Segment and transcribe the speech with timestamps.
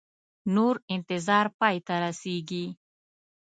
[0.55, 2.65] نور انتظار پای ته رسیږي